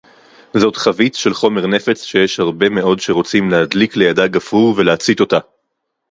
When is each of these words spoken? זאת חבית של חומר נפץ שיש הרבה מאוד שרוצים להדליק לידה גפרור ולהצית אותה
זאת 0.57 0.75
חבית 0.75 1.15
של 1.15 1.33
חומר 1.33 1.67
נפץ 1.67 2.03
שיש 2.03 2.39
הרבה 2.39 2.69
מאוד 2.69 2.99
שרוצים 2.99 3.49
להדליק 3.49 3.95
לידה 3.95 4.27
גפרור 4.27 4.73
ולהצית 4.77 5.19
אותה 5.19 5.37